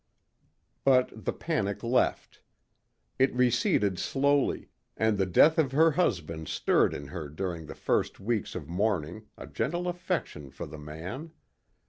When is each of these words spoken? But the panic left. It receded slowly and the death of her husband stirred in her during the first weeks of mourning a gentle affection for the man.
But 0.83 1.25
the 1.25 1.31
panic 1.31 1.83
left. 1.83 2.41
It 3.19 3.31
receded 3.35 3.99
slowly 3.99 4.69
and 4.97 5.15
the 5.15 5.27
death 5.27 5.59
of 5.59 5.73
her 5.73 5.91
husband 5.91 6.47
stirred 6.47 6.95
in 6.95 7.09
her 7.09 7.29
during 7.29 7.67
the 7.67 7.75
first 7.75 8.19
weeks 8.19 8.55
of 8.55 8.67
mourning 8.67 9.27
a 9.37 9.45
gentle 9.45 9.87
affection 9.87 10.49
for 10.49 10.65
the 10.65 10.79
man. 10.79 11.33